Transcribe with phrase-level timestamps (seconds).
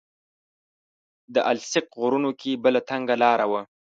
[1.33, 3.61] د السیق غرونو کې بله تنګه لاره وه.